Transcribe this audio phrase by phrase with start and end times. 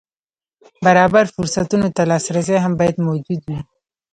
[0.85, 3.59] برابر فرصتونو ته لاسرسی هم باید موجود وي.